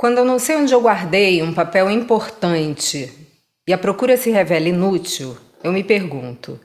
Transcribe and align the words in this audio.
Quando 0.00 0.16
eu 0.16 0.24
não 0.24 0.38
sei 0.38 0.56
onde 0.56 0.72
eu 0.72 0.80
guardei 0.80 1.42
um 1.42 1.52
papel 1.52 1.90
importante 1.90 3.12
e 3.68 3.72
a 3.74 3.76
procura 3.76 4.16
se 4.16 4.30
revela 4.30 4.66
inútil, 4.66 5.36
eu 5.62 5.70
me 5.70 5.84
pergunto: 5.84 6.58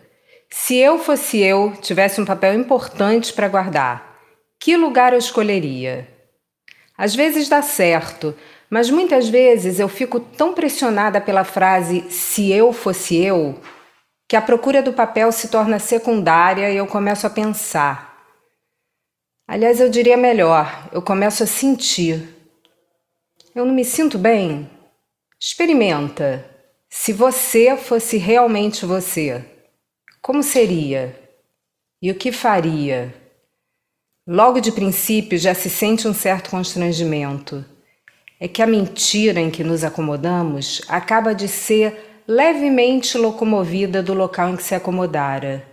se 0.50 0.78
eu 0.78 0.98
fosse 0.98 1.42
eu, 1.42 1.74
tivesse 1.82 2.22
um 2.22 2.24
papel 2.24 2.54
importante 2.54 3.34
para 3.34 3.50
guardar, 3.50 4.18
que 4.58 4.78
lugar 4.78 5.12
eu 5.12 5.20
escolheria? 5.20 6.08
Às 6.98 7.14
vezes 7.14 7.50
dá 7.50 7.62
certo, 7.62 8.34
mas 8.70 8.90
muitas 8.90 9.28
vezes 9.28 9.82
eu 9.82 9.90
fico 9.90 10.18
tão 10.18 10.54
pressionada 10.54 11.20
pela 11.20 11.44
frase 11.44 12.10
se 12.10 12.54
eu 12.54 12.72
fosse 12.72 13.18
eu, 13.18 13.60
que 14.30 14.38
a 14.38 14.42
procura 14.42 14.82
do 14.82 14.94
papel 14.94 15.30
se 15.34 15.50
torna 15.50 15.78
secundária 15.78 16.72
e 16.72 16.78
eu 16.78 16.88
começo 16.88 17.28
a 17.28 17.30
pensar. 17.30 18.18
Aliás, 19.46 19.82
eu 19.82 19.90
diria 19.90 20.16
melhor, 20.16 20.88
eu 20.94 21.02
começo 21.02 21.44
a 21.44 21.46
sentir. 21.46 22.35
Eu 23.56 23.66
não 23.66 23.74
me 23.74 23.86
sinto 23.86 24.18
bem? 24.18 24.70
Experimenta. 25.40 26.46
Se 26.90 27.14
você 27.14 27.78
fosse 27.78 28.18
realmente 28.18 28.86
você, 28.86 29.46
como 30.22 30.44
seria? 30.44 31.18
E 32.02 32.12
o 32.12 32.16
que 32.16 32.34
faria? 32.34 33.16
Logo 34.28 34.60
de 34.60 34.74
princípio 34.74 35.38
já 35.38 35.54
se 35.54 35.70
sente 35.70 36.06
um 36.06 36.14
certo 36.14 36.50
constrangimento. 36.50 37.64
É 38.42 38.46
que 38.50 38.62
a 38.62 38.68
mentira 38.68 39.40
em 39.40 39.50
que 39.50 39.64
nos 39.64 39.86
acomodamos 39.86 40.82
acaba 40.90 41.34
de 41.34 41.48
ser 41.48 42.24
levemente 42.28 43.18
locomovida 43.18 44.04
do 44.04 44.14
local 44.14 44.50
em 44.50 44.58
que 44.58 44.64
se 44.64 44.76
acomodara. 44.76 45.66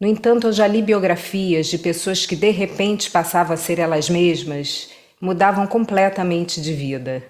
No 0.00 0.08
entanto, 0.08 0.48
eu 0.48 0.52
já 0.52 0.66
li 0.66 0.82
biografias 0.82 1.68
de 1.68 1.78
pessoas 1.78 2.26
que 2.26 2.34
de 2.34 2.50
repente 2.50 3.12
passavam 3.12 3.54
a 3.54 3.56
ser 3.56 3.78
elas 3.78 4.10
mesmas 4.10 4.90
mudavam 5.20 5.66
completamente 5.66 6.60
de 6.60 6.72
vida. 6.72 7.22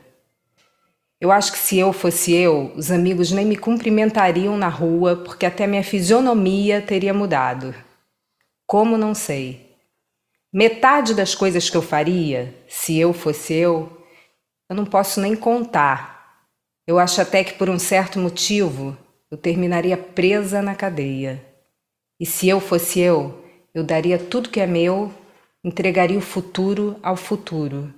Eu 1.20 1.30
acho 1.30 1.52
que 1.52 1.58
se 1.58 1.78
eu 1.78 1.92
fosse 1.92 2.32
eu, 2.32 2.72
os 2.74 2.90
amigos 2.90 3.30
nem 3.30 3.44
me 3.44 3.56
cumprimentariam 3.56 4.56
na 4.56 4.68
rua 4.68 5.16
porque 5.16 5.44
até 5.44 5.66
minha 5.66 5.84
fisionomia 5.84 6.80
teria 6.80 7.12
mudado. 7.12 7.74
Como 8.66 8.96
não 8.96 9.14
sei. 9.14 9.76
Metade 10.52 11.14
das 11.14 11.34
coisas 11.34 11.68
que 11.68 11.76
eu 11.76 11.82
faria, 11.82 12.54
se 12.66 12.98
eu 12.98 13.12
fosse 13.12 13.52
eu, 13.54 14.04
eu 14.68 14.74
não 14.74 14.86
posso 14.86 15.20
nem 15.20 15.36
contar. 15.36 16.46
Eu 16.86 16.98
acho 16.98 17.20
até 17.20 17.44
que 17.44 17.54
por 17.54 17.68
um 17.68 17.78
certo 17.78 18.18
motivo 18.18 18.96
eu 19.30 19.36
terminaria 19.36 19.96
presa 19.96 20.62
na 20.62 20.74
cadeia. 20.74 21.44
E 22.18 22.24
se 22.24 22.48
eu 22.48 22.60
fosse 22.60 22.98
eu, 22.98 23.44
eu 23.74 23.84
daria 23.84 24.18
tudo 24.18 24.48
que 24.48 24.58
é 24.58 24.66
meu 24.66 25.12
entregaria 25.62 26.18
o 26.18 26.22
futuro 26.22 26.96
ao 27.02 27.16
futuro. 27.16 27.92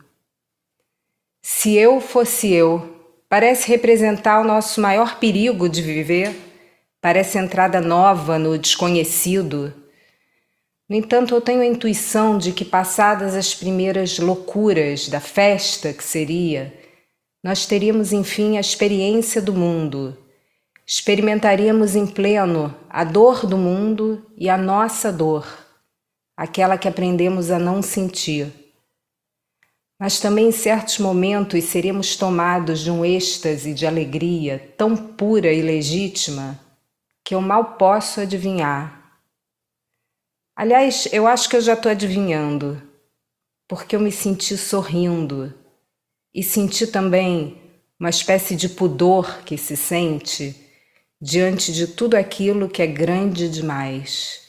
Se 1.41 1.77
eu 1.77 2.01
fosse 2.01 2.53
eu, 2.53 3.15
parece 3.29 3.69
representar 3.69 4.41
o 4.41 4.45
nosso 4.45 4.81
maior 4.81 5.19
perigo 5.19 5.69
de 5.69 5.81
viver, 5.81 6.35
parece 7.01 7.39
entrada 7.39 7.81
nova 7.81 8.39
no 8.39 8.59
desconhecido. 8.59 9.73
No 10.89 10.97
entanto, 10.97 11.35
eu 11.35 11.41
tenho 11.41 11.61
a 11.61 11.67
intuição 11.67 12.37
de 12.37 12.53
que, 12.53 12.65
passadas 12.65 13.35
as 13.35 13.55
primeiras 13.55 14.19
loucuras 14.19 15.09
da 15.09 15.21
festa 15.21 15.93
que 15.93 16.05
seria, 16.05 16.75
nós 17.43 17.65
teríamos 17.65 18.13
enfim 18.13 18.57
a 18.57 18.61
experiência 18.61 19.41
do 19.41 19.53
mundo. 19.53 20.17
Experimentaríamos 20.85 21.95
em 21.95 22.07
pleno 22.07 22.75
a 22.91 23.05
dor 23.05 23.47
do 23.47 23.57
mundo 23.57 24.27
e 24.37 24.51
a 24.51 24.59
nossa 24.59 25.13
dor 25.13 25.62
aquela 26.37 26.79
que 26.79 26.89
aprendemos 26.89 27.51
a 27.51 27.59
não 27.59 27.83
sentir. 27.83 28.53
Mas 29.99 30.19
também 30.19 30.49
em 30.49 30.53
certos 30.53 30.99
momentos 30.99 31.65
seremos 31.65 32.17
tomados 32.17 32.81
de 32.81 32.91
um 32.91 33.05
êxtase 33.05 33.73
de 33.73 33.87
alegria 33.87 34.75
tão 34.77 34.97
pura 34.97 35.53
e 35.53 35.63
legítima 35.63 36.59
que 37.25 37.35
eu 37.35 37.41
mal 37.41 37.77
posso 37.77 38.21
adivinhar. 38.21 39.21
Aliás, 40.57 41.09
eu 41.13 41.27
acho 41.27 41.49
que 41.49 41.57
eu 41.57 41.61
já 41.61 41.75
estou 41.75 41.91
adivinhando, 41.91 42.83
porque 43.69 43.97
eu 43.97 44.01
me 44.01 44.13
senti 44.13 44.57
sorrindo 44.57 45.55
e 46.35 46.43
senti 46.43 46.87
também 46.87 47.61
uma 47.99 48.11
espécie 48.11 48.57
de 48.57 48.69
pudor 48.69 49.45
que 49.45 49.57
se 49.57 49.77
sente 49.77 50.57
diante 51.21 51.73
de 51.73 51.87
tudo 51.87 52.17
aquilo 52.17 52.69
que 52.69 52.83
é 52.83 52.87
grande 52.87 53.49
demais. 53.49 54.42